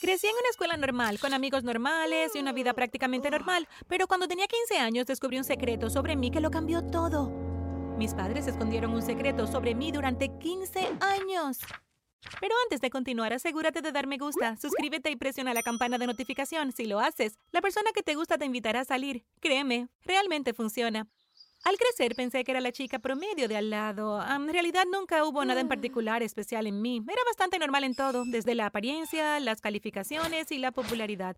Crecí 0.00 0.26
en 0.26 0.34
una 0.34 0.50
escuela 0.50 0.76
normal, 0.76 1.18
con 1.18 1.32
amigos 1.32 1.64
normales 1.64 2.32
y 2.34 2.38
una 2.38 2.52
vida 2.52 2.74
prácticamente 2.74 3.30
normal, 3.30 3.66
pero 3.88 4.06
cuando 4.06 4.28
tenía 4.28 4.46
15 4.46 4.78
años 4.78 5.06
descubrí 5.06 5.38
un 5.38 5.44
secreto 5.44 5.88
sobre 5.88 6.16
mí 6.16 6.30
que 6.30 6.40
lo 6.40 6.50
cambió 6.50 6.82
todo. 6.82 7.30
Mis 7.96 8.12
padres 8.12 8.46
escondieron 8.46 8.92
un 8.92 9.00
secreto 9.00 9.46
sobre 9.46 9.74
mí 9.74 9.90
durante 9.90 10.28
15 10.38 10.98
años. 11.00 11.58
Pero 12.40 12.54
antes 12.64 12.80
de 12.80 12.90
continuar, 12.90 13.32
asegúrate 13.32 13.80
de 13.80 13.92
dar 13.92 14.06
me 14.06 14.18
gusta, 14.18 14.56
suscríbete 14.56 15.10
y 15.10 15.16
presiona 15.16 15.54
la 15.54 15.62
campana 15.62 15.96
de 15.96 16.06
notificación. 16.06 16.72
Si 16.72 16.84
lo 16.84 17.00
haces, 17.00 17.38
la 17.52 17.62
persona 17.62 17.90
que 17.94 18.02
te 18.02 18.14
gusta 18.14 18.36
te 18.36 18.44
invitará 18.44 18.80
a 18.80 18.84
salir. 18.84 19.24
Créeme, 19.40 19.88
realmente 20.02 20.52
funciona. 20.52 21.08
Al 21.66 21.78
crecer 21.78 22.14
pensé 22.14 22.44
que 22.44 22.52
era 22.52 22.60
la 22.60 22.70
chica 22.70 23.00
promedio 23.00 23.48
de 23.48 23.56
al 23.56 23.70
lado. 23.70 24.22
en 24.22 24.48
realidad 24.48 24.84
nunca 24.88 25.24
hubo 25.24 25.44
nada 25.44 25.60
en 25.60 25.66
particular 25.66 26.22
especial 26.22 26.68
en 26.68 26.80
mí. 26.80 27.02
Era 27.04 27.20
bastante 27.26 27.58
normal 27.58 27.82
en 27.82 27.96
todo, 27.96 28.22
desde 28.24 28.54
la 28.54 28.66
apariencia, 28.66 29.40
las 29.40 29.60
calificaciones 29.60 30.52
y 30.52 30.58
la 30.58 30.70
popularidad. 30.70 31.36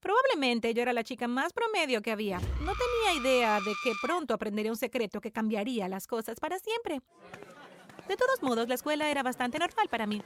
Probablemente 0.00 0.74
yo 0.74 0.82
era 0.82 0.92
la 0.92 1.04
chica 1.04 1.28
más 1.28 1.52
promedio 1.52 2.02
que 2.02 2.10
había. 2.10 2.40
No 2.40 2.72
tenía 2.72 3.20
idea 3.20 3.60
de 3.60 3.74
que 3.84 3.92
pronto 4.02 4.34
aprendería 4.34 4.72
un 4.72 4.76
secreto 4.76 5.20
que 5.20 5.30
cambiaría 5.30 5.86
las 5.86 6.08
cosas 6.08 6.40
para 6.40 6.58
siempre. 6.58 7.00
De 8.08 8.16
todos 8.16 8.42
modos, 8.42 8.66
la 8.66 8.74
escuela 8.74 9.08
era 9.08 9.22
bastante 9.22 9.60
normal 9.60 9.86
para 9.88 10.08
mí. 10.08 10.20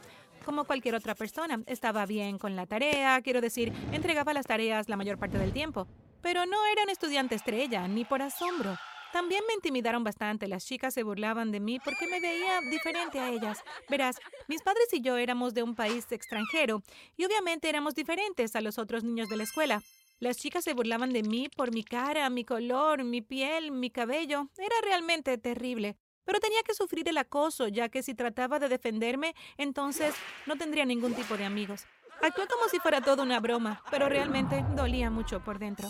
Como 0.47 0.65
cualquier 0.65 0.95
otra 0.95 1.15
persona, 1.15 1.63
estaba 1.67 2.07
bien 2.07 2.39
con 2.39 2.57
la 2.57 2.65
tarea, 2.65 3.21
quiero 3.21 3.43
decir, 3.43 3.75
entregaba 3.93 4.33
las 4.33 4.47
tareas 4.47 4.89
la 4.89 4.97
mayor 4.97 5.19
parte 5.19 5.37
del 5.37 5.53
tiempo. 5.53 5.87
Pero 6.23 6.47
no 6.47 6.65
era 6.67 6.85
un 6.85 6.91
estudiante 6.91 7.35
estrella, 7.35 7.89
ni 7.89 8.05
por 8.05 8.23
asombro. 8.23 8.79
También 9.13 9.43
me 9.47 9.53
intimidaron 9.53 10.05
bastante. 10.05 10.49
Las 10.49 10.65
chicas 10.65 10.95
se 10.95 11.03
burlaban 11.03 11.51
de 11.53 11.61
mí 11.61 11.79
porque 11.85 12.07
me 12.07 12.21
veía 12.21 12.61
diferente 12.71 13.21
a 13.21 13.29
ellas. 13.29 13.63
Verás, 13.91 14.17
mis 14.49 14.63
padres 14.63 14.87
y 14.93 15.03
yo 15.03 15.19
éramos 15.19 15.53
de 15.53 15.63
un 15.63 15.75
país 15.75 16.11
extranjero 16.11 16.83
y 17.17 17.27
obviamente 17.27 17.69
éramos 17.69 17.95
diferentes 17.95 18.57
a 18.57 18.63
los 18.63 18.79
otros 18.79 19.05
niños 19.05 19.29
de 19.29 19.37
la 19.37 19.43
escuela. 19.43 19.83
Las 20.19 20.39
chicas 20.39 20.65
se 20.65 20.73
burlaban 20.73 21.13
de 21.13 21.23
mí 21.25 21.49
por 21.55 21.75
mi 21.75 21.83
cara, 21.85 22.31
mi 22.31 22.45
color, 22.45 23.05
mi 23.05 23.21
piel, 23.21 23.71
mi 23.73 23.91
cabello. 23.91 24.49
Era 24.57 24.77
realmente 24.83 25.37
terrible. 25.37 25.97
Pero 26.25 26.41
tenía 26.41 26.63
que 26.63 26.75
sufrir 26.75 27.09
el 27.09 27.19
acoso, 27.19 27.69
ya 27.69 27.89
que 27.89 28.03
si 28.03 28.15
trataba 28.15 28.59
de 28.61 28.69
defenderme, 28.69 29.35
entonces 29.59 30.15
no 30.47 30.57
tendría 30.57 30.85
ningún 30.85 31.15
tipo 31.15 31.37
de 31.37 31.45
amigos. 31.45 31.85
Actué 32.23 32.47
como 32.47 32.69
si 32.69 32.79
fuera 32.79 33.01
todo 33.01 33.25
una 33.25 33.41
broma, 33.41 33.83
pero 33.91 34.09
realmente 34.09 34.65
dolía 34.77 35.11
mucho 35.11 35.41
por 35.41 35.59
dentro. 35.59 35.89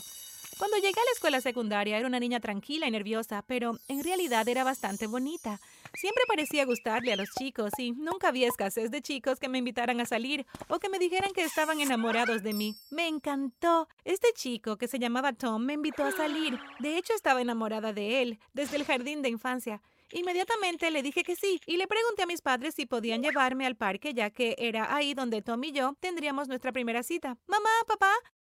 Cuando 0.56 0.78
llegué 0.78 0.98
a 0.98 1.04
la 1.04 1.12
escuela 1.14 1.40
secundaria 1.42 1.98
era 1.98 2.06
una 2.06 2.20
niña 2.20 2.40
tranquila 2.40 2.86
y 2.86 2.90
nerviosa, 2.90 3.44
pero 3.46 3.78
en 3.88 4.02
realidad 4.02 4.48
era 4.48 4.64
bastante 4.64 5.06
bonita. 5.06 5.60
Siempre 5.92 6.24
parecía 6.26 6.64
gustarle 6.64 7.12
a 7.12 7.16
los 7.16 7.28
chicos 7.38 7.72
y 7.76 7.92
nunca 7.92 8.28
había 8.28 8.48
escasez 8.48 8.90
de 8.90 9.02
chicos 9.02 9.38
que 9.38 9.50
me 9.50 9.58
invitaran 9.58 10.00
a 10.00 10.06
salir 10.06 10.46
o 10.68 10.78
que 10.78 10.88
me 10.88 10.98
dijeran 10.98 11.32
que 11.32 11.42
estaban 11.42 11.80
enamorados 11.80 12.42
de 12.42 12.54
mí. 12.54 12.76
Me 12.90 13.08
encantó. 13.08 13.88
Este 14.04 14.28
chico, 14.34 14.78
que 14.78 14.88
se 14.88 14.98
llamaba 14.98 15.34
Tom, 15.34 15.62
me 15.62 15.74
invitó 15.74 16.04
a 16.04 16.12
salir. 16.12 16.58
De 16.78 16.96
hecho, 16.96 17.12
estaba 17.12 17.42
enamorada 17.42 17.92
de 17.92 18.22
él 18.22 18.38
desde 18.54 18.76
el 18.76 18.84
jardín 18.84 19.20
de 19.20 19.28
infancia. 19.28 19.82
Inmediatamente 20.12 20.90
le 20.90 21.02
dije 21.02 21.22
que 21.22 21.36
sí 21.36 21.60
y 21.66 21.76
le 21.76 21.86
pregunté 21.86 22.22
a 22.22 22.26
mis 22.26 22.42
padres 22.42 22.74
si 22.74 22.86
podían 22.86 23.22
llevarme 23.22 23.66
al 23.66 23.76
parque 23.76 24.12
ya 24.12 24.30
que 24.30 24.54
era 24.58 24.94
ahí 24.94 25.14
donde 25.14 25.42
Tom 25.42 25.62
y 25.64 25.72
yo 25.72 25.94
tendríamos 26.00 26.48
nuestra 26.48 26.72
primera 26.72 27.02
cita. 27.02 27.38
Mamá, 27.46 27.70
papá, 27.86 28.12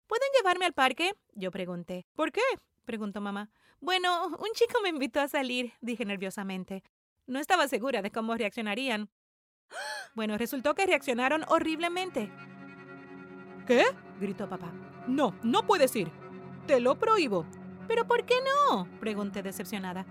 ¿pueden 0.07 0.29
llevarme 0.37 0.67
al 0.67 0.75
parque? 0.75 1.15
Yo 1.35 1.51
pregunté. 1.51 2.07
¿Por 2.15 2.31
qué? 2.33 2.43
preguntó 2.85 3.21
mamá. 3.21 3.51
Bueno, 3.81 4.27
un 4.29 4.49
chico 4.55 4.81
me 4.83 4.91
invitó 4.91 5.21
a 5.21 5.29
salir, 5.29 5.73
dije 5.81 6.05
nerviosamente. 6.05 6.83
No 7.27 7.41
estaba 7.41 7.69
segura 7.69 8.03
de 8.03 8.11
cómo 8.11 8.37
reaccionarían. 8.37 9.11
Bueno, 10.15 10.39
resultó 10.39 10.75
que 10.75 10.87
reaccionaron 10.87 11.45
horriblemente. 11.49 12.31
¿Qué? 13.67 13.85
gritó 14.21 14.49
papá. 14.49 14.73
No, 15.07 15.35
no 15.43 15.67
puedes 15.67 15.95
ir. 15.97 16.11
Te 16.67 16.81
lo 16.81 16.99
prohíbo. 16.99 17.47
¿Pero 17.89 18.07
por 18.07 18.25
qué 18.25 18.35
no? 18.43 18.89
pregunté 19.01 19.43
decepcionada. 19.43 20.07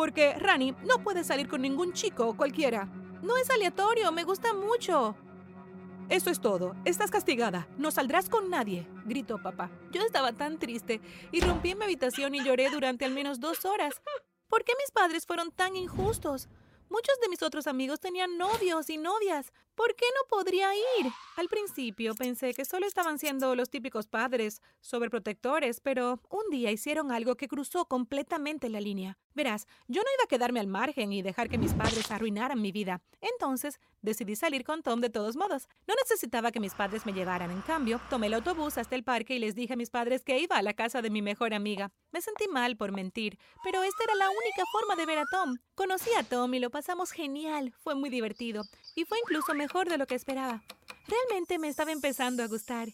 Porque 0.00 0.32
Rani 0.32 0.74
no 0.82 1.04
puede 1.04 1.24
salir 1.24 1.46
con 1.46 1.60
ningún 1.60 1.92
chico 1.92 2.34
cualquiera. 2.34 2.86
No 3.20 3.36
es 3.36 3.50
aleatorio, 3.50 4.10
me 4.10 4.24
gusta 4.24 4.54
mucho. 4.54 5.14
Eso 6.08 6.30
es 6.30 6.40
todo. 6.40 6.74
Estás 6.86 7.10
castigada. 7.10 7.68
No 7.76 7.90
saldrás 7.90 8.30
con 8.30 8.48
nadie, 8.48 8.88
gritó 9.04 9.42
papá. 9.42 9.70
Yo 9.92 10.00
estaba 10.00 10.32
tan 10.32 10.58
triste 10.58 11.02
y 11.32 11.42
rompí 11.42 11.72
en 11.72 11.78
mi 11.80 11.84
habitación 11.84 12.34
y 12.34 12.42
lloré 12.42 12.70
durante 12.70 13.04
al 13.04 13.12
menos 13.12 13.40
dos 13.40 13.66
horas. 13.66 14.00
¿Por 14.48 14.64
qué 14.64 14.72
mis 14.78 14.90
padres 14.90 15.26
fueron 15.26 15.52
tan 15.52 15.76
injustos? 15.76 16.48
Muchos 16.88 17.20
de 17.20 17.28
mis 17.28 17.42
otros 17.42 17.66
amigos 17.66 18.00
tenían 18.00 18.38
novios 18.38 18.88
y 18.88 18.96
novias. 18.96 19.52
¿Por 19.80 19.96
qué 19.96 20.04
no 20.14 20.28
podría 20.28 20.74
ir? 20.74 21.10
Al 21.36 21.48
principio 21.48 22.14
pensé 22.14 22.52
que 22.52 22.66
solo 22.66 22.86
estaban 22.86 23.18
siendo 23.18 23.54
los 23.54 23.70
típicos 23.70 24.08
padres, 24.08 24.60
sobreprotectores, 24.82 25.80
pero 25.80 26.20
un 26.28 26.50
día 26.50 26.70
hicieron 26.70 27.10
algo 27.10 27.34
que 27.36 27.48
cruzó 27.48 27.86
completamente 27.86 28.68
la 28.68 28.78
línea. 28.78 29.16
Verás, 29.32 29.66
yo 29.88 30.02
no 30.02 30.08
iba 30.18 30.24
a 30.24 30.28
quedarme 30.28 30.60
al 30.60 30.66
margen 30.66 31.14
y 31.14 31.22
dejar 31.22 31.48
que 31.48 31.56
mis 31.56 31.72
padres 31.72 32.10
arruinaran 32.10 32.60
mi 32.60 32.72
vida. 32.72 33.00
Entonces, 33.22 33.80
decidí 34.02 34.36
salir 34.36 34.64
con 34.64 34.82
Tom 34.82 35.00
de 35.00 35.08
todos 35.08 35.36
modos. 35.36 35.66
No 35.86 35.94
necesitaba 35.94 36.52
que 36.52 36.60
mis 36.60 36.74
padres 36.74 37.06
me 37.06 37.14
llevaran. 37.14 37.50
En 37.50 37.62
cambio, 37.62 38.02
tomé 38.10 38.26
el 38.26 38.34
autobús 38.34 38.76
hasta 38.76 38.96
el 38.96 39.04
parque 39.04 39.36
y 39.36 39.38
les 39.38 39.54
dije 39.54 39.72
a 39.72 39.76
mis 39.76 39.88
padres 39.88 40.24
que 40.24 40.40
iba 40.40 40.56
a 40.56 40.62
la 40.62 40.74
casa 40.74 41.00
de 41.00 41.08
mi 41.08 41.22
mejor 41.22 41.54
amiga. 41.54 41.90
Me 42.10 42.20
sentí 42.20 42.48
mal 42.48 42.76
por 42.76 42.92
mentir, 42.92 43.38
pero 43.62 43.82
esta 43.82 44.04
era 44.04 44.14
la 44.16 44.28
única 44.28 44.62
forma 44.72 44.96
de 44.96 45.06
ver 45.06 45.18
a 45.18 45.24
Tom. 45.30 45.56
Conocí 45.74 46.10
a 46.18 46.22
Tom 46.22 46.52
y 46.52 46.58
lo 46.58 46.70
pasamos 46.70 47.12
genial. 47.12 47.72
Fue 47.78 47.94
muy 47.94 48.10
divertido. 48.10 48.64
Y 48.94 49.04
fue 49.04 49.18
incluso 49.18 49.54
mejor 49.54 49.88
de 49.88 49.98
lo 49.98 50.06
que 50.06 50.14
esperaba. 50.14 50.62
Realmente 51.06 51.58
me 51.58 51.68
estaba 51.68 51.92
empezando 51.92 52.42
a 52.42 52.48
gustar. 52.48 52.88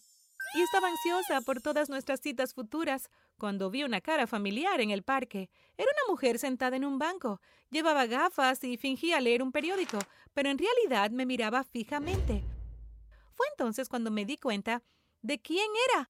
Y 0.55 0.63
estaba 0.63 0.89
ansiosa 0.89 1.41
por 1.41 1.61
todas 1.61 1.91
nuestras 1.91 2.21
citas 2.21 2.55
futuras 2.55 3.11
cuando 3.37 3.71
vi 3.71 3.85
una 3.85 4.01
cara 4.01 4.27
familiar 4.27 4.81
en 4.81 4.91
el 4.91 5.03
parque. 5.03 5.51
Era 5.77 5.91
una 5.91 6.13
mujer 6.13 6.39
sentada 6.39 6.77
en 6.77 6.85
un 6.85 6.99
banco. 6.99 7.41
Llevaba 7.71 8.07
gafas 8.07 8.63
y 8.65 8.77
fingía 8.77 9.21
leer 9.21 9.43
un 9.43 9.53
periódico, 9.53 9.99
pero 10.33 10.49
en 10.49 10.59
realidad 10.59 11.11
me 11.11 11.27
miraba 11.27 11.65
fijamente. 11.65 12.43
Fue 13.35 13.47
entonces 13.51 13.89
cuando 13.89 14.11
me 14.11 14.25
di 14.25 14.39
cuenta 14.39 14.83
de 15.21 15.41
quién 15.41 15.69
era. 15.91 16.11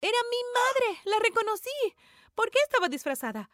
Era 0.00 0.18
mi 0.30 0.38
madre. 0.54 1.00
La 1.04 1.18
reconocí. 1.18 1.70
¿Por 2.34 2.50
qué 2.50 2.58
estaba 2.64 2.88
disfrazada? 2.88 3.50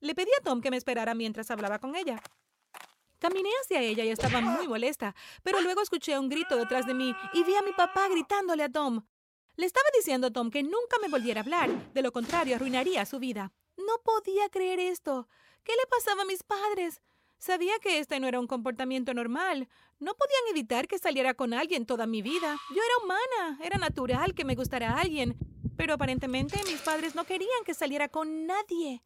Le 0.00 0.14
pedí 0.14 0.30
a 0.38 0.42
Tom 0.42 0.60
que 0.60 0.70
me 0.70 0.76
esperara 0.76 1.14
mientras 1.14 1.50
hablaba 1.50 1.78
con 1.78 1.96
ella. 1.96 2.22
Caminé 3.18 3.50
hacia 3.62 3.80
ella 3.80 4.04
y 4.04 4.10
estaba 4.10 4.40
muy 4.40 4.68
molesta, 4.68 5.14
pero 5.42 5.60
luego 5.60 5.82
escuché 5.82 6.16
un 6.18 6.28
grito 6.28 6.56
detrás 6.56 6.86
de 6.86 6.94
mí 6.94 7.14
y 7.32 7.42
vi 7.42 7.54
a 7.56 7.62
mi 7.62 7.72
papá 7.72 8.08
gritándole 8.08 8.62
a 8.62 8.68
Tom. 8.68 9.02
Le 9.56 9.66
estaba 9.66 9.88
diciendo 9.96 10.28
a 10.28 10.30
Tom 10.30 10.50
que 10.50 10.62
nunca 10.62 10.98
me 11.02 11.08
volviera 11.08 11.40
a 11.40 11.42
hablar, 11.42 11.92
de 11.92 12.02
lo 12.02 12.12
contrario 12.12 12.54
arruinaría 12.54 13.04
su 13.06 13.18
vida. 13.18 13.52
No 13.76 13.98
podía 14.04 14.48
creer 14.50 14.78
esto. 14.78 15.28
¿Qué 15.64 15.72
le 15.72 15.86
pasaba 15.90 16.22
a 16.22 16.26
mis 16.26 16.44
padres? 16.44 17.02
Sabía 17.38 17.78
que 17.80 17.98
este 17.98 18.20
no 18.20 18.28
era 18.28 18.38
un 18.38 18.46
comportamiento 18.46 19.12
normal. 19.14 19.68
No 19.98 20.14
podían 20.14 20.50
evitar 20.50 20.86
que 20.86 20.98
saliera 20.98 21.34
con 21.34 21.54
alguien 21.54 21.86
toda 21.86 22.06
mi 22.06 22.22
vida. 22.22 22.56
Yo 22.70 22.82
era 22.82 23.04
humana, 23.04 23.58
era 23.62 23.78
natural 23.78 24.34
que 24.34 24.44
me 24.44 24.54
gustara 24.54 24.96
alguien. 24.98 25.36
Pero 25.76 25.94
aparentemente 25.94 26.60
mis 26.64 26.80
padres 26.80 27.14
no 27.14 27.24
querían 27.24 27.64
que 27.64 27.74
saliera 27.74 28.08
con 28.08 28.46
nadie. 28.46 29.02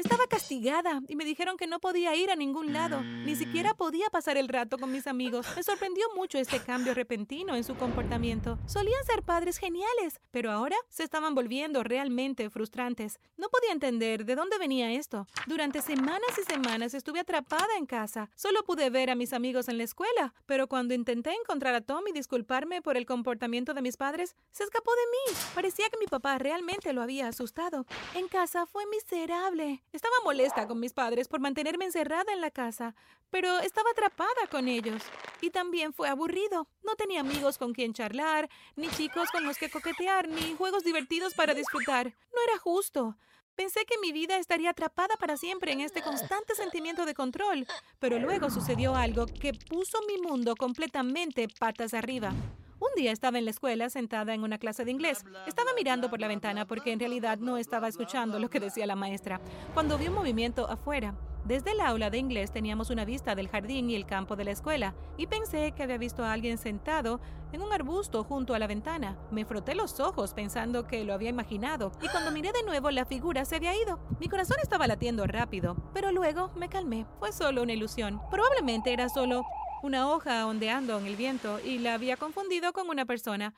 Estaba 0.00 0.26
castigada 0.26 1.02
y 1.08 1.14
me 1.14 1.26
dijeron 1.26 1.58
que 1.58 1.66
no 1.66 1.78
podía 1.78 2.16
ir 2.16 2.30
a 2.30 2.34
ningún 2.34 2.72
lado, 2.72 3.02
ni 3.02 3.36
siquiera 3.36 3.74
podía 3.74 4.08
pasar 4.08 4.38
el 4.38 4.48
rato 4.48 4.78
con 4.78 4.90
mis 4.90 5.06
amigos. 5.06 5.46
Me 5.54 5.62
sorprendió 5.62 6.06
mucho 6.16 6.38
este 6.38 6.58
cambio 6.58 6.94
repentino 6.94 7.54
en 7.54 7.64
su 7.64 7.74
comportamiento. 7.76 8.58
Solían 8.64 9.04
ser 9.04 9.22
padres 9.22 9.58
geniales, 9.58 10.22
pero 10.30 10.52
ahora 10.52 10.76
se 10.88 11.02
estaban 11.02 11.34
volviendo 11.34 11.82
realmente 11.82 12.48
frustrantes. 12.48 13.20
No 13.36 13.50
podía 13.50 13.72
entender 13.72 14.24
de 14.24 14.36
dónde 14.36 14.56
venía 14.56 14.90
esto. 14.90 15.26
Durante 15.46 15.82
semanas 15.82 16.30
y 16.38 16.50
semanas 16.50 16.94
estuve 16.94 17.20
atrapada 17.20 17.76
en 17.76 17.84
casa. 17.84 18.30
Solo 18.36 18.64
pude 18.64 18.88
ver 18.88 19.10
a 19.10 19.14
mis 19.14 19.34
amigos 19.34 19.68
en 19.68 19.76
la 19.76 19.84
escuela, 19.84 20.32
pero 20.46 20.66
cuando 20.66 20.94
intenté 20.94 21.34
encontrar 21.34 21.74
a 21.74 21.82
Tom 21.82 22.04
y 22.08 22.12
disculparme 22.12 22.80
por 22.80 22.96
el 22.96 23.04
comportamiento 23.04 23.74
de 23.74 23.82
mis 23.82 23.98
padres, 23.98 24.34
se 24.50 24.64
escapó 24.64 24.92
de 24.92 25.32
mí. 25.34 25.38
Parecía 25.54 25.90
que 25.90 25.98
mi 25.98 26.06
papá 26.06 26.38
realmente 26.38 26.94
lo 26.94 27.02
había 27.02 27.28
asustado. 27.28 27.84
En 28.14 28.28
casa 28.28 28.64
fue 28.64 28.86
miserable. 28.86 29.82
Estaba 29.92 30.14
molesta 30.22 30.68
con 30.68 30.78
mis 30.78 30.92
padres 30.92 31.26
por 31.26 31.40
mantenerme 31.40 31.84
encerrada 31.84 32.32
en 32.32 32.40
la 32.40 32.52
casa, 32.52 32.94
pero 33.28 33.58
estaba 33.58 33.90
atrapada 33.90 34.46
con 34.48 34.68
ellos. 34.68 35.02
Y 35.40 35.50
también 35.50 35.92
fue 35.92 36.08
aburrido. 36.08 36.68
No 36.84 36.94
tenía 36.94 37.20
amigos 37.20 37.58
con 37.58 37.72
quien 37.72 37.92
charlar, 37.92 38.48
ni 38.76 38.88
chicos 38.90 39.30
con 39.32 39.44
los 39.44 39.58
que 39.58 39.68
coquetear, 39.68 40.28
ni 40.28 40.54
juegos 40.54 40.84
divertidos 40.84 41.34
para 41.34 41.54
disfrutar. 41.54 42.06
No 42.06 42.42
era 42.46 42.58
justo. 42.58 43.16
Pensé 43.56 43.84
que 43.84 43.98
mi 43.98 44.12
vida 44.12 44.38
estaría 44.38 44.70
atrapada 44.70 45.16
para 45.16 45.36
siempre 45.36 45.72
en 45.72 45.80
este 45.80 46.02
constante 46.02 46.54
sentimiento 46.54 47.04
de 47.04 47.14
control, 47.14 47.66
pero 47.98 48.18
luego 48.20 48.48
sucedió 48.48 48.94
algo 48.94 49.26
que 49.26 49.52
puso 49.52 49.98
mi 50.06 50.18
mundo 50.18 50.54
completamente 50.54 51.48
patas 51.58 51.94
arriba. 51.94 52.32
Un 52.80 52.88
día 52.96 53.12
estaba 53.12 53.38
en 53.38 53.44
la 53.44 53.50
escuela 53.50 53.90
sentada 53.90 54.32
en 54.32 54.42
una 54.42 54.56
clase 54.56 54.86
de 54.86 54.90
inglés. 54.90 55.22
Estaba 55.46 55.72
mirando 55.76 56.08
por 56.08 56.18
la 56.18 56.28
ventana 56.28 56.66
porque 56.66 56.92
en 56.92 56.98
realidad 56.98 57.36
no 57.38 57.58
estaba 57.58 57.88
escuchando 57.88 58.38
lo 58.38 58.48
que 58.48 58.58
decía 58.58 58.86
la 58.86 58.96
maestra, 58.96 59.38
cuando 59.74 59.98
vi 59.98 60.08
un 60.08 60.14
movimiento 60.14 60.66
afuera. 60.66 61.14
Desde 61.44 61.72
el 61.72 61.80
aula 61.80 62.08
de 62.08 62.18
inglés 62.18 62.52
teníamos 62.52 62.88
una 62.88 63.04
vista 63.04 63.34
del 63.34 63.48
jardín 63.48 63.90
y 63.90 63.96
el 63.96 64.06
campo 64.06 64.34
de 64.34 64.44
la 64.44 64.52
escuela, 64.52 64.94
y 65.18 65.26
pensé 65.26 65.72
que 65.72 65.82
había 65.82 65.98
visto 65.98 66.24
a 66.24 66.32
alguien 66.32 66.56
sentado 66.56 67.20
en 67.52 67.60
un 67.60 67.72
arbusto 67.72 68.24
junto 68.24 68.54
a 68.54 68.58
la 68.58 68.66
ventana. 68.66 69.18
Me 69.30 69.44
froté 69.44 69.74
los 69.74 70.00
ojos 70.00 70.32
pensando 70.32 70.86
que 70.86 71.04
lo 71.04 71.12
había 71.12 71.30
imaginado, 71.30 71.92
y 72.02 72.08
cuando 72.08 72.30
miré 72.30 72.52
de 72.52 72.62
nuevo 72.62 72.90
la 72.90 73.04
figura 73.04 73.44
se 73.44 73.56
había 73.56 73.74
ido. 73.74 73.98
Mi 74.20 74.28
corazón 74.28 74.56
estaba 74.62 74.86
latiendo 74.86 75.26
rápido, 75.26 75.76
pero 75.92 76.12
luego 76.12 76.50
me 76.56 76.68
calmé. 76.68 77.06
Fue 77.18 77.32
solo 77.32 77.62
una 77.62 77.72
ilusión. 77.72 78.20
Probablemente 78.30 78.92
era 78.92 79.08
solo 79.08 79.42
una 79.82 80.08
hoja 80.08 80.46
ondeando 80.46 80.98
en 80.98 81.06
el 81.06 81.16
viento 81.16 81.58
y 81.60 81.78
la 81.78 81.94
había 81.94 82.16
confundido 82.16 82.72
con 82.72 82.88
una 82.88 83.06
persona. 83.06 83.54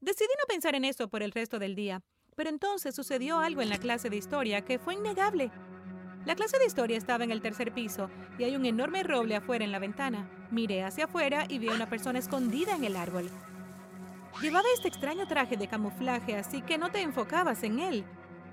Decidí 0.00 0.30
no 0.38 0.46
pensar 0.48 0.74
en 0.74 0.84
eso 0.84 1.08
por 1.08 1.22
el 1.22 1.32
resto 1.32 1.58
del 1.58 1.74
día, 1.74 2.02
pero 2.36 2.50
entonces 2.50 2.94
sucedió 2.94 3.38
algo 3.38 3.62
en 3.62 3.70
la 3.70 3.78
clase 3.78 4.10
de 4.10 4.16
historia 4.16 4.62
que 4.62 4.78
fue 4.78 4.94
innegable. 4.94 5.50
La 6.24 6.34
clase 6.34 6.58
de 6.58 6.66
historia 6.66 6.96
estaba 6.96 7.24
en 7.24 7.30
el 7.30 7.40
tercer 7.40 7.72
piso 7.72 8.10
y 8.38 8.44
hay 8.44 8.56
un 8.56 8.66
enorme 8.66 9.02
roble 9.02 9.36
afuera 9.36 9.64
en 9.64 9.72
la 9.72 9.78
ventana. 9.78 10.28
Miré 10.50 10.84
hacia 10.84 11.04
afuera 11.04 11.46
y 11.48 11.58
vi 11.58 11.68
a 11.68 11.74
una 11.74 11.88
persona 11.88 12.18
escondida 12.18 12.76
en 12.76 12.84
el 12.84 12.96
árbol. 12.96 13.28
Llevaba 14.40 14.66
este 14.74 14.88
extraño 14.88 15.26
traje 15.26 15.56
de 15.56 15.68
camuflaje, 15.68 16.36
así 16.36 16.62
que 16.62 16.78
no 16.78 16.90
te 16.90 17.00
enfocabas 17.00 17.62
en 17.64 17.80
él. 17.80 18.04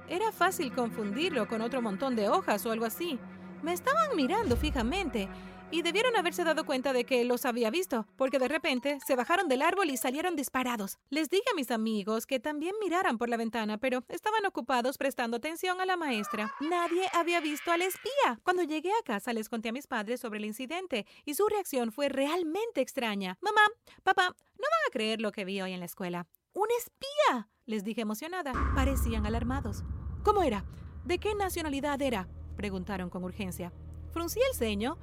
Era 0.08 0.32
fácil 0.32 0.74
confundirlo 0.74 1.48
con 1.48 1.62
otro 1.62 1.82
montón 1.82 2.16
de 2.16 2.30
hojas 2.30 2.66
o 2.66 2.72
algo 2.72 2.86
así. 2.86 3.20
Me 3.62 3.74
estaban 3.74 4.16
mirando 4.16 4.56
fijamente 4.58 5.28
y 5.72 5.82
debieron 5.82 6.16
haberse 6.16 6.44
dado 6.44 6.66
cuenta 6.66 6.94
de 6.94 7.06
que 7.06 7.24
los 7.24 7.46
había 7.46 7.70
visto, 7.70 8.08
porque 8.18 8.40
de 8.40 8.48
repente 8.48 9.00
se 9.06 9.16
bajaron 9.16 9.48
del 9.48 9.62
árbol 9.62 9.90
y 9.90 9.98
salieron 9.98 10.36
disparados. 10.36 10.98
Les 11.10 11.30
dije 11.30 11.44
a 11.52 11.56
mis 11.56 11.72
amigos 11.72 12.26
que 12.26 12.40
también 12.40 12.76
miraran 12.82 13.18
por 13.18 13.30
la 13.30 13.38
ventana, 13.38 13.78
pero 13.78 14.04
estaban 14.10 14.46
ocupados 14.46 14.98
prestando 14.98 15.38
atención 15.38 15.82
a 15.82 15.86
la 15.86 15.98
maestra. 15.98 16.52
Nadie 16.60 17.08
había 17.14 17.40
visto 17.42 17.72
al 17.72 17.82
espía. 17.82 18.40
Cuando 18.44 18.64
llegué 18.64 18.92
a 18.92 19.04
casa 19.04 19.34
les 19.34 19.50
conté 19.50 19.70
a 19.70 19.74
mis 19.74 19.88
padres 19.88 20.20
sobre 20.20 20.40
el 20.40 20.46
incidente 20.46 21.06
y 21.26 21.36
su 21.36 21.48
reacción 21.48 21.92
fue 21.92 22.10
realmente 22.10 22.82
extraña. 22.82 23.38
Mamá, 23.42 23.62
papá, 24.04 24.28
no 24.28 24.66
van 24.72 24.88
a 24.88 24.92
creer 24.92 25.22
lo 25.22 25.32
que 25.32 25.46
vi 25.46 25.62
hoy 25.62 25.74
en 25.74 25.80
la 25.80 25.86
escuela. 25.86 26.28
¡Un 26.54 26.68
espía! 26.78 27.50
les 27.66 27.84
dije 27.84 28.02
emocionada. 28.02 28.54
Parecían 28.76 29.26
alarmados. 29.26 29.84
¿Cómo 30.24 30.42
era? 30.42 30.66
¿De 31.06 31.20
qué 31.20 31.36
nacionalidad 31.36 32.02
era? 32.02 32.28
preguntaron 32.58 33.10
con 33.10 33.24
urgencia. 33.24 33.72
Fruncí 34.12 34.40
el 34.52 34.58
ceño 34.58 34.98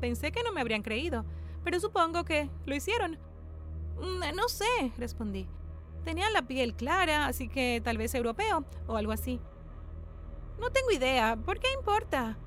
Pensé 0.00 0.32
que 0.32 0.42
no 0.42 0.52
me 0.52 0.60
habrían 0.60 0.82
creído, 0.82 1.24
pero 1.62 1.78
supongo 1.78 2.24
que 2.24 2.50
lo 2.66 2.74
hicieron. 2.74 3.18
Mm, 3.98 4.34
no 4.34 4.48
sé, 4.48 4.92
respondí. 4.96 5.46
Tenía 6.04 6.30
la 6.30 6.42
piel 6.42 6.74
clara, 6.74 7.26
así 7.26 7.48
que 7.48 7.80
tal 7.84 7.98
vez 7.98 8.14
europeo 8.14 8.64
o 8.86 8.96
algo 8.96 9.12
así. 9.12 9.40
No 10.58 10.70
tengo 10.70 10.90
idea. 10.90 11.36
¿Por 11.36 11.58
qué 11.58 11.68
importa? 11.72 12.38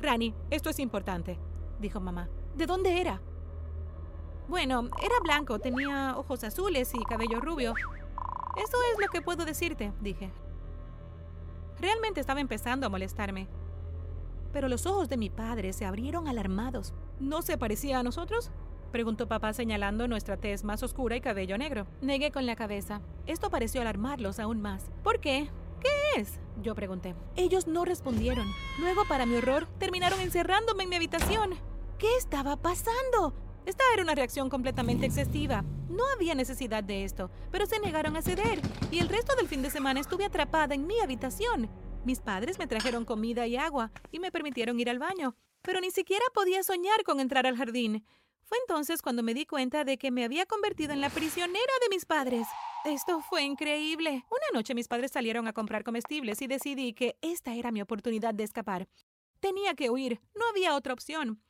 Rani, 0.00 0.34
esto 0.50 0.68
es 0.70 0.80
importante, 0.80 1.38
dijo 1.80 2.00
mamá. 2.00 2.28
¿De 2.56 2.66
dónde 2.66 3.00
era? 3.00 3.20
Bueno, 4.48 4.88
era 5.00 5.14
blanco, 5.22 5.60
tenía 5.60 6.16
ojos 6.16 6.42
azules 6.42 6.92
y 6.94 7.04
cabello 7.04 7.40
rubio. 7.40 7.74
Eso 8.56 8.76
es 8.92 9.00
lo 9.00 9.08
que 9.08 9.22
puedo 9.22 9.44
decirte, 9.44 9.92
dije. 10.00 10.32
Realmente 11.80 12.20
estaba 12.20 12.40
empezando 12.40 12.86
a 12.86 12.90
molestarme 12.90 13.48
pero 14.52 14.68
los 14.68 14.86
ojos 14.86 15.08
de 15.08 15.16
mi 15.16 15.30
padre 15.30 15.72
se 15.72 15.84
abrieron 15.84 16.28
alarmados. 16.28 16.94
¿No 17.20 17.42
se 17.42 17.58
parecía 17.58 17.98
a 17.98 18.02
nosotros? 18.02 18.50
Preguntó 18.92 19.26
papá 19.26 19.54
señalando 19.54 20.06
nuestra 20.06 20.36
tez 20.36 20.64
más 20.64 20.82
oscura 20.82 21.16
y 21.16 21.20
cabello 21.20 21.56
negro. 21.56 21.86
Negué 22.02 22.30
con 22.30 22.44
la 22.44 22.56
cabeza. 22.56 23.00
Esto 23.26 23.48
pareció 23.48 23.80
alarmarlos 23.80 24.38
aún 24.38 24.60
más. 24.60 24.90
¿Por 25.02 25.18
qué? 25.18 25.48
¿Qué 25.80 26.20
es? 26.20 26.38
Yo 26.62 26.74
pregunté. 26.74 27.14
Ellos 27.34 27.66
no 27.66 27.84
respondieron. 27.84 28.46
Luego, 28.78 29.02
para 29.08 29.24
mi 29.24 29.36
horror, 29.36 29.66
terminaron 29.78 30.20
encerrándome 30.20 30.84
en 30.84 30.90
mi 30.90 30.96
habitación. 30.96 31.54
¿Qué 31.98 32.14
estaba 32.18 32.56
pasando? 32.56 33.32
Esta 33.64 33.84
era 33.94 34.02
una 34.02 34.14
reacción 34.14 34.50
completamente 34.50 35.06
excesiva. 35.06 35.64
No 35.88 36.02
había 36.14 36.34
necesidad 36.34 36.82
de 36.82 37.04
esto, 37.04 37.30
pero 37.50 37.64
se 37.66 37.78
negaron 37.78 38.16
a 38.16 38.22
ceder, 38.22 38.60
y 38.90 38.98
el 38.98 39.08
resto 39.08 39.36
del 39.36 39.46
fin 39.46 39.62
de 39.62 39.70
semana 39.70 40.00
estuve 40.00 40.24
atrapada 40.24 40.74
en 40.74 40.86
mi 40.86 40.98
habitación. 41.00 41.70
Mis 42.04 42.20
padres 42.20 42.58
me 42.58 42.66
trajeron 42.66 43.04
comida 43.04 43.46
y 43.46 43.56
agua 43.56 43.92
y 44.10 44.18
me 44.18 44.32
permitieron 44.32 44.80
ir 44.80 44.90
al 44.90 44.98
baño, 44.98 45.36
pero 45.62 45.80
ni 45.80 45.92
siquiera 45.92 46.24
podía 46.34 46.64
soñar 46.64 47.04
con 47.04 47.20
entrar 47.20 47.46
al 47.46 47.56
jardín. 47.56 48.04
Fue 48.42 48.58
entonces 48.58 49.02
cuando 49.02 49.22
me 49.22 49.34
di 49.34 49.46
cuenta 49.46 49.84
de 49.84 49.98
que 49.98 50.10
me 50.10 50.24
había 50.24 50.44
convertido 50.44 50.92
en 50.92 51.00
la 51.00 51.10
prisionera 51.10 51.72
de 51.80 51.88
mis 51.94 52.04
padres. 52.04 52.48
Esto 52.84 53.20
fue 53.20 53.44
increíble. 53.44 54.24
Una 54.30 54.58
noche 54.58 54.74
mis 54.74 54.88
padres 54.88 55.12
salieron 55.12 55.46
a 55.46 55.52
comprar 55.52 55.84
comestibles 55.84 56.42
y 56.42 56.48
decidí 56.48 56.92
que 56.92 57.16
esta 57.22 57.54
era 57.54 57.70
mi 57.70 57.80
oportunidad 57.80 58.34
de 58.34 58.42
escapar. 58.42 58.88
Tenía 59.38 59.74
que 59.74 59.88
huir, 59.88 60.20
no 60.34 60.48
había 60.48 60.74
otra 60.74 60.94
opción. 60.94 61.40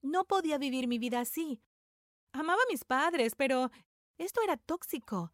No 0.00 0.24
podía 0.24 0.58
vivir 0.58 0.86
mi 0.86 0.98
vida 0.98 1.18
así. 1.18 1.60
Amaba 2.32 2.62
a 2.62 2.70
mis 2.70 2.84
padres, 2.84 3.34
pero 3.34 3.72
esto 4.16 4.42
era 4.42 4.56
tóxico. 4.56 5.32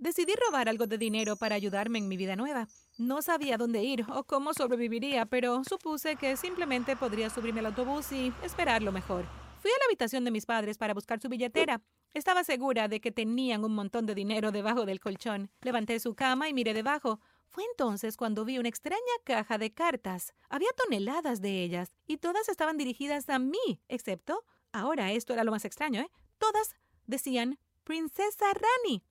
Decidí 0.00 0.32
robar 0.46 0.70
algo 0.70 0.86
de 0.86 0.96
dinero 0.96 1.36
para 1.36 1.56
ayudarme 1.56 1.98
en 1.98 2.08
mi 2.08 2.16
vida 2.16 2.34
nueva. 2.34 2.68
No 2.96 3.20
sabía 3.20 3.58
dónde 3.58 3.82
ir 3.84 4.06
o 4.08 4.24
cómo 4.24 4.54
sobreviviría, 4.54 5.26
pero 5.26 5.62
supuse 5.62 6.16
que 6.16 6.38
simplemente 6.38 6.96
podría 6.96 7.28
subirme 7.28 7.60
al 7.60 7.66
autobús 7.66 8.10
y 8.10 8.32
esperar 8.42 8.82
lo 8.82 8.92
mejor. 8.92 9.26
Fui 9.60 9.70
a 9.70 9.78
la 9.78 9.84
habitación 9.88 10.24
de 10.24 10.30
mis 10.30 10.46
padres 10.46 10.78
para 10.78 10.94
buscar 10.94 11.20
su 11.20 11.28
billetera. 11.28 11.82
Estaba 12.14 12.44
segura 12.44 12.88
de 12.88 13.02
que 13.02 13.12
tenían 13.12 13.62
un 13.62 13.74
montón 13.74 14.06
de 14.06 14.14
dinero 14.14 14.52
debajo 14.52 14.86
del 14.86 15.00
colchón. 15.00 15.50
Levanté 15.60 16.00
su 16.00 16.14
cama 16.14 16.48
y 16.48 16.54
miré 16.54 16.72
debajo. 16.72 17.20
Fue 17.50 17.62
entonces 17.70 18.16
cuando 18.16 18.46
vi 18.46 18.58
una 18.58 18.70
extraña 18.70 19.00
caja 19.22 19.58
de 19.58 19.74
cartas. 19.74 20.32
Había 20.48 20.70
toneladas 20.78 21.42
de 21.42 21.62
ellas 21.62 21.92
y 22.06 22.16
todas 22.16 22.48
estaban 22.48 22.78
dirigidas 22.78 23.28
a 23.28 23.38
mí, 23.38 23.82
excepto, 23.86 24.46
ahora 24.72 25.12
esto 25.12 25.34
era 25.34 25.44
lo 25.44 25.50
más 25.50 25.66
extraño, 25.66 26.00
¿eh? 26.00 26.10
Todas 26.38 26.74
decían 27.06 27.58
Princesa 27.84 28.46
Rani. 28.54 29.04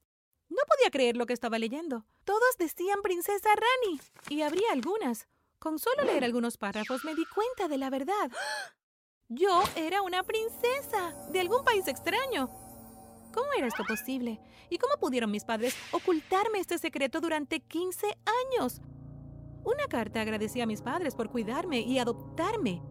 No 0.50 0.58
podía 0.68 0.90
creer 0.90 1.16
lo 1.16 1.26
que 1.26 1.32
estaba 1.32 1.58
leyendo. 1.58 2.04
Todos 2.24 2.56
decían 2.58 3.02
Princesa 3.02 3.48
Rani. 3.54 4.00
Y 4.28 4.42
habría 4.42 4.72
algunas. 4.72 5.28
Con 5.60 5.78
solo 5.78 6.04
leer 6.04 6.24
algunos 6.24 6.56
párrafos 6.56 7.04
me 7.04 7.14
di 7.14 7.24
cuenta 7.26 7.68
de 7.68 7.78
la 7.78 7.88
verdad. 7.88 8.30
Yo 9.28 9.62
era 9.76 10.02
una 10.02 10.24
princesa 10.24 11.14
de 11.30 11.40
algún 11.40 11.64
país 11.64 11.86
extraño. 11.86 12.50
¿Cómo 13.32 13.52
era 13.56 13.68
esto 13.68 13.84
posible? 13.84 14.40
¿Y 14.68 14.78
cómo 14.78 14.94
pudieron 14.98 15.30
mis 15.30 15.44
padres 15.44 15.76
ocultarme 15.92 16.58
este 16.58 16.78
secreto 16.78 17.20
durante 17.20 17.60
15 17.60 18.06
años? 18.08 18.80
Una 19.62 19.86
carta 19.86 20.20
agradecía 20.20 20.64
a 20.64 20.66
mis 20.66 20.82
padres 20.82 21.14
por 21.14 21.30
cuidarme 21.30 21.80
y 21.80 21.98
adoptarme. 21.98 22.82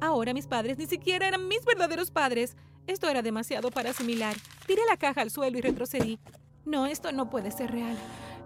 Ahora 0.00 0.34
mis 0.34 0.46
padres 0.46 0.78
ni 0.78 0.86
siquiera 0.86 1.26
eran 1.26 1.48
mis 1.48 1.64
verdaderos 1.64 2.12
padres. 2.12 2.56
Esto 2.86 3.08
era 3.08 3.22
demasiado 3.22 3.72
para 3.72 3.90
asimilar. 3.90 4.36
Tiré 4.66 4.82
la 4.88 4.96
caja 4.96 5.22
al 5.22 5.30
suelo 5.30 5.58
y 5.58 5.62
retrocedí. 5.62 6.20
No, 6.68 6.84
esto 6.84 7.12
no 7.12 7.30
puede 7.30 7.50
ser 7.50 7.70
real. 7.70 7.96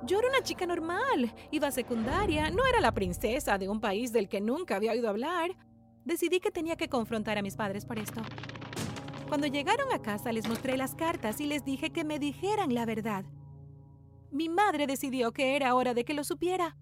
Yo 0.07 0.21
era 0.21 0.29
una 0.29 0.43
chica 0.43 0.65
normal, 0.65 1.35
iba 1.51 1.67
a 1.67 1.73
secundaria, 1.73 2.51
no 2.51 2.65
era 2.65 2.81
la 2.81 2.93
princesa 2.93 3.59
de 3.59 3.69
un 3.69 3.81
país 3.81 4.13
del 4.13 4.29
que 4.29 4.41
nunca 4.41 4.77
había 4.77 4.93
oído 4.93 5.09
hablar. 5.09 5.57
Decidí 6.05 6.39
que 6.39 6.53
tenía 6.53 6.77
que 6.77 6.89
confrontar 6.89 7.37
a 7.37 7.43
mis 7.43 7.57
padres 7.57 7.85
por 7.85 7.99
esto. 7.99 8.23
Cuando 9.27 9.49
llegaron 9.49 9.93
a 9.93 10.03
casa 10.03 10.31
les 10.31 10.47
mostré 10.47 10.77
las 10.77 10.95
cartas 10.95 11.41
y 11.41 11.47
les 11.47 11.65
dije 11.65 11.91
que 11.91 12.05
me 12.05 12.21
dijeran 12.21 12.73
la 12.73 12.87
verdad. 12.87 13.25
Mi 14.31 14.49
madre 14.49 14.87
decidió 14.87 15.33
que 15.33 15.57
era 15.57 15.75
hora 15.75 15.93
de 15.93 16.05
que 16.05 16.15
lo 16.15 16.23
supiera. 16.23 16.77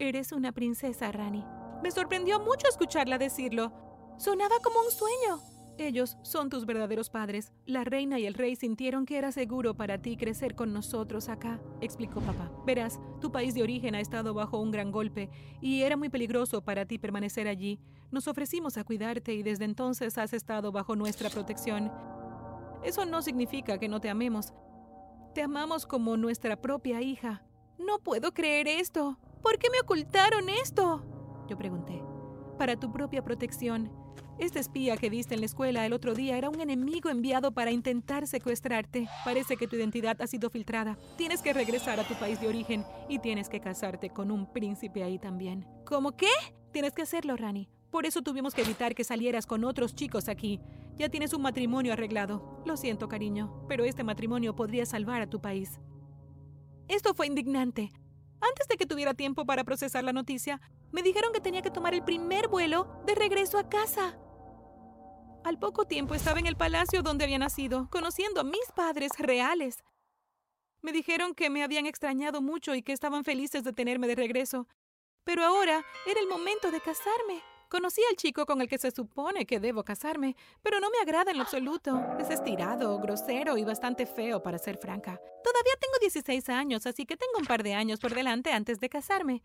Eres 0.00 0.32
una 0.32 0.50
princesa, 0.50 1.12
Rani. 1.12 1.44
Me 1.80 1.92
sorprendió 1.92 2.40
mucho 2.40 2.66
escucharla 2.68 3.18
decirlo. 3.18 3.72
Sonaba 4.18 4.56
como 4.60 4.80
un 4.80 4.90
sueño. 4.90 5.51
Ellos 5.78 6.18
son 6.22 6.50
tus 6.50 6.66
verdaderos 6.66 7.08
padres. 7.08 7.52
La 7.66 7.82
reina 7.82 8.18
y 8.18 8.26
el 8.26 8.34
rey 8.34 8.56
sintieron 8.56 9.06
que 9.06 9.16
era 9.16 9.32
seguro 9.32 9.74
para 9.74 9.98
ti 9.98 10.16
crecer 10.16 10.54
con 10.54 10.72
nosotros 10.72 11.28
acá, 11.28 11.60
explicó 11.80 12.20
papá. 12.20 12.52
Verás, 12.66 13.00
tu 13.20 13.32
país 13.32 13.54
de 13.54 13.62
origen 13.62 13.94
ha 13.94 14.00
estado 14.00 14.34
bajo 14.34 14.60
un 14.60 14.70
gran 14.70 14.92
golpe 14.92 15.30
y 15.60 15.82
era 15.82 15.96
muy 15.96 16.10
peligroso 16.10 16.62
para 16.62 16.84
ti 16.84 16.98
permanecer 16.98 17.48
allí. 17.48 17.80
Nos 18.10 18.28
ofrecimos 18.28 18.76
a 18.76 18.84
cuidarte 18.84 19.32
y 19.32 19.42
desde 19.42 19.64
entonces 19.64 20.18
has 20.18 20.34
estado 20.34 20.72
bajo 20.72 20.94
nuestra 20.94 21.30
protección. 21.30 21.90
Eso 22.84 23.06
no 23.06 23.22
significa 23.22 23.78
que 23.78 23.88
no 23.88 24.00
te 24.00 24.10
amemos. 24.10 24.52
Te 25.34 25.42
amamos 25.42 25.86
como 25.86 26.18
nuestra 26.18 26.60
propia 26.60 27.00
hija. 27.00 27.42
No 27.78 27.98
puedo 27.98 28.34
creer 28.34 28.68
esto. 28.68 29.18
¿Por 29.42 29.58
qué 29.58 29.70
me 29.70 29.80
ocultaron 29.80 30.48
esto? 30.50 31.02
Yo 31.48 31.56
pregunté. 31.56 32.02
Para 32.58 32.78
tu 32.78 32.92
propia 32.92 33.24
protección. 33.24 34.01
Este 34.38 34.58
espía 34.58 34.96
que 34.96 35.10
viste 35.10 35.34
en 35.34 35.40
la 35.40 35.46
escuela 35.46 35.86
el 35.86 35.92
otro 35.92 36.14
día 36.14 36.36
era 36.36 36.50
un 36.50 36.60
enemigo 36.60 37.10
enviado 37.10 37.52
para 37.52 37.70
intentar 37.70 38.26
secuestrarte. 38.26 39.08
Parece 39.24 39.56
que 39.56 39.68
tu 39.68 39.76
identidad 39.76 40.20
ha 40.20 40.26
sido 40.26 40.50
filtrada. 40.50 40.98
Tienes 41.16 41.42
que 41.42 41.52
regresar 41.52 42.00
a 42.00 42.08
tu 42.08 42.14
país 42.14 42.40
de 42.40 42.48
origen 42.48 42.84
y 43.08 43.18
tienes 43.18 43.48
que 43.48 43.60
casarte 43.60 44.10
con 44.10 44.30
un 44.30 44.52
príncipe 44.52 45.04
ahí 45.04 45.18
también. 45.18 45.66
¿Cómo 45.84 46.16
qué? 46.16 46.30
Tienes 46.72 46.92
que 46.92 47.02
hacerlo, 47.02 47.36
Rani. 47.36 47.68
Por 47.90 48.06
eso 48.06 48.22
tuvimos 48.22 48.54
que 48.54 48.62
evitar 48.62 48.94
que 48.94 49.04
salieras 49.04 49.46
con 49.46 49.64
otros 49.64 49.94
chicos 49.94 50.28
aquí. 50.28 50.60
Ya 50.96 51.08
tienes 51.08 51.34
un 51.34 51.42
matrimonio 51.42 51.92
arreglado. 51.92 52.62
Lo 52.64 52.76
siento, 52.76 53.08
cariño, 53.08 53.64
pero 53.68 53.84
este 53.84 54.02
matrimonio 54.02 54.56
podría 54.56 54.86
salvar 54.86 55.20
a 55.20 55.28
tu 55.28 55.40
país. 55.40 55.78
Esto 56.88 57.14
fue 57.14 57.26
indignante. 57.26 57.90
Antes 58.42 58.66
de 58.68 58.76
que 58.76 58.86
tuviera 58.86 59.14
tiempo 59.14 59.46
para 59.46 59.62
procesar 59.62 60.02
la 60.02 60.12
noticia, 60.12 60.60
me 60.90 61.02
dijeron 61.02 61.32
que 61.32 61.40
tenía 61.40 61.62
que 61.62 61.70
tomar 61.70 61.94
el 61.94 62.02
primer 62.02 62.48
vuelo 62.48 63.00
de 63.06 63.14
regreso 63.14 63.56
a 63.56 63.68
casa. 63.68 64.18
Al 65.44 65.58
poco 65.58 65.86
tiempo 65.86 66.14
estaba 66.14 66.40
en 66.40 66.46
el 66.46 66.56
palacio 66.56 67.02
donde 67.02 67.24
había 67.24 67.38
nacido, 67.38 67.88
conociendo 67.90 68.40
a 68.40 68.44
mis 68.44 68.72
padres 68.74 69.12
reales. 69.18 69.84
Me 70.82 70.90
dijeron 70.90 71.34
que 71.34 71.50
me 71.50 71.62
habían 71.62 71.86
extrañado 71.86 72.42
mucho 72.42 72.74
y 72.74 72.82
que 72.82 72.92
estaban 72.92 73.24
felices 73.24 73.62
de 73.62 73.72
tenerme 73.72 74.08
de 74.08 74.16
regreso. 74.16 74.66
Pero 75.22 75.44
ahora 75.44 75.84
era 76.06 76.20
el 76.20 76.26
momento 76.26 76.72
de 76.72 76.80
casarme. 76.80 77.51
Conocí 77.72 78.02
al 78.10 78.16
chico 78.16 78.44
con 78.44 78.60
el 78.60 78.68
que 78.68 78.76
se 78.76 78.90
supone 78.90 79.46
que 79.46 79.58
debo 79.58 79.82
casarme, 79.82 80.36
pero 80.62 80.78
no 80.78 80.90
me 80.90 80.98
agrada 80.98 81.30
en 81.30 81.40
absoluto. 81.40 81.98
Es 82.20 82.28
estirado, 82.28 82.98
grosero 82.98 83.56
y 83.56 83.64
bastante 83.64 84.04
feo, 84.04 84.42
para 84.42 84.58
ser 84.58 84.76
franca. 84.76 85.18
Todavía 85.42 85.72
tengo 85.80 85.94
16 85.98 86.50
años, 86.50 86.86
así 86.86 87.06
que 87.06 87.16
tengo 87.16 87.38
un 87.38 87.46
par 87.46 87.62
de 87.62 87.72
años 87.72 87.98
por 87.98 88.14
delante 88.14 88.52
antes 88.52 88.78
de 88.78 88.90
casarme. 88.90 89.42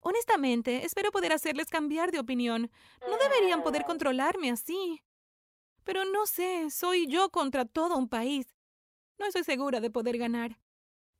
Honestamente, 0.00 0.84
espero 0.84 1.10
poder 1.10 1.32
hacerles 1.32 1.70
cambiar 1.70 2.12
de 2.12 2.18
opinión. 2.18 2.70
No 3.00 3.16
deberían 3.16 3.62
poder 3.62 3.86
controlarme 3.86 4.50
así. 4.50 5.00
Pero 5.82 6.04
no 6.04 6.26
sé, 6.26 6.68
soy 6.68 7.06
yo 7.06 7.30
contra 7.30 7.64
todo 7.64 7.96
un 7.96 8.10
país. 8.10 8.54
No 9.18 9.24
estoy 9.24 9.42
segura 9.42 9.80
de 9.80 9.88
poder 9.88 10.18
ganar. 10.18 10.58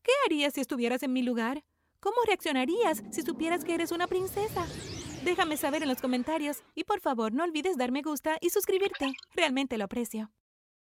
¿Qué 0.02 0.12
harías 0.26 0.52
si 0.52 0.61
estuvieras 0.61 1.02
en 1.05 1.14
mi 1.14 1.23
lugar? 1.23 1.64
¿Cómo 2.00 2.17
reaccionarías 2.26 3.02
si 3.12 3.23
supieras 3.23 3.64
que 3.64 3.73
eres 3.73 3.93
una 3.93 4.07
princesa? 4.07 4.67
Déjame 5.25 5.59
saber 5.59 5.83
en 5.83 5.89
los 5.89 6.00
comentarios 6.00 6.62
y 6.75 6.85
por 6.85 7.00
favor 7.00 7.33
no 7.33 7.45
olvides 7.45 7.77
dar 7.77 7.93
me 7.93 8.00
gusta 8.00 8.39
y 8.41 8.50
suscribirte. 8.50 9.12
Realmente 9.35 9.77
lo 9.77 9.85
aprecio. 9.85 10.31